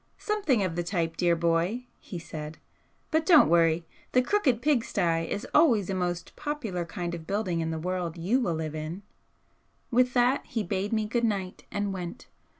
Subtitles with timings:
[0.17, 2.57] 'Something of the type, dear boy!' he said
[3.11, 3.85] 'But don't worry!
[4.13, 8.39] The crooked pigstye is always a most popular kind of building in the world you
[8.39, 9.03] will live in!'
[9.91, 12.25] With that he bade me good night, and went.